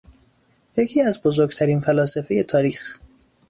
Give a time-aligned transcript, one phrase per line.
[0.77, 2.99] یکی از بزرگترین فلاسفهٔ تاریخ